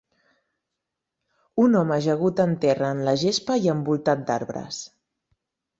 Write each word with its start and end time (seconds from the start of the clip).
un 1.65 1.77
home 1.81 1.95
ajagut 1.97 2.43
en 2.47 2.57
terra 2.67 2.91
en 2.97 3.05
la 3.11 3.15
gespa 3.27 3.61
i 3.67 3.73
envoltat 3.77 4.27
d'arbres. 4.33 4.85